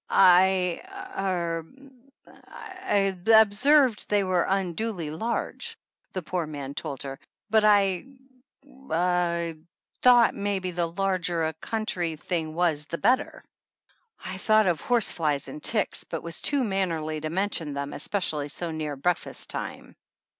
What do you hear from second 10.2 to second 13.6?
maybe the larger a country thing was the better!"